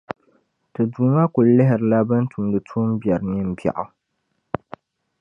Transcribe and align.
ti 0.73 0.81
Duuma 0.91 1.23
kul 1.33 1.47
lihirila 1.57 1.99
bɛn 2.09 2.23
tumdi 2.31 2.59
tuumbiɛri 2.67 3.27
nimbiɛɣu. 3.33 3.85